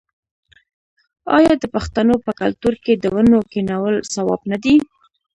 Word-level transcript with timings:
آیا 1.37 1.53
د 1.59 1.63
پښتنو 1.75 2.15
په 2.25 2.31
کلتور 2.41 2.73
کې 2.83 2.93
د 2.95 3.05
ونو 3.15 3.39
کینول 3.51 3.95
ثواب 4.13 4.41
نه 4.51 4.57
دی؟ 4.63 4.75